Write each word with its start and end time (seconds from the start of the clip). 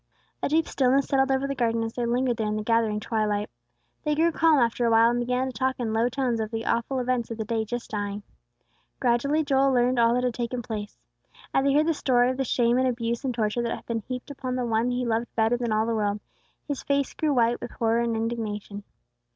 A 0.41 0.49
deep 0.49 0.67
stillness 0.67 1.05
settled 1.05 1.29
over 1.29 1.45
the 1.45 1.53
garden 1.53 1.83
as 1.83 1.93
they 1.93 2.07
lingered 2.07 2.37
there 2.37 2.47
in 2.47 2.55
the 2.55 2.63
gathering 2.63 2.99
twilight. 2.99 3.51
They 4.03 4.15
grew 4.15 4.31
calm 4.31 4.57
after 4.57 4.83
awhile, 4.83 5.11
and 5.11 5.19
began 5.19 5.45
to 5.45 5.53
talk 5.53 5.79
in 5.79 5.93
low 5.93 6.09
tones 6.09 6.39
of 6.39 6.49
the 6.49 6.65
awful 6.65 6.97
events 6.97 7.29
of 7.29 7.37
the 7.37 7.45
day 7.45 7.65
just 7.65 7.91
dying. 7.91 8.23
Gradually, 8.99 9.43
Joel 9.43 9.71
learned 9.71 9.99
all 9.99 10.15
that 10.15 10.23
had 10.23 10.33
taken 10.33 10.63
place. 10.63 10.97
As 11.53 11.67
he 11.67 11.75
heard 11.75 11.85
the 11.85 11.93
story 11.93 12.31
of 12.31 12.37
the 12.37 12.43
shame 12.43 12.79
and 12.79 12.87
abuse 12.87 13.23
and 13.23 13.31
torture 13.31 13.61
that 13.61 13.75
had 13.75 13.85
been 13.85 13.99
heaped 14.01 14.31
upon 14.31 14.55
the 14.55 14.65
One 14.65 14.89
he 14.89 15.05
loved 15.05 15.27
better 15.35 15.55
than 15.55 15.71
all 15.71 15.85
the 15.85 15.93
world, 15.93 16.19
his 16.67 16.81
face 16.81 17.13
grew 17.13 17.31
white 17.35 17.61
with 17.61 17.69
horror 17.69 17.99
and 17.99 18.15
indignation. 18.17 18.83